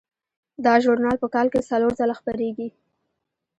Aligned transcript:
دا 0.65 0.73
ژورنال 0.83 1.17
په 1.23 1.27
کال 1.35 1.47
کې 1.53 1.67
څلور 1.69 1.91
ځله 1.99 2.15
خپریږي. 2.19 2.69